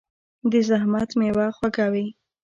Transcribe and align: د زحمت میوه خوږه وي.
د 0.51 0.53
زحمت 0.69 1.09
میوه 1.19 1.47
خوږه 1.55 1.87
وي. 1.93 2.07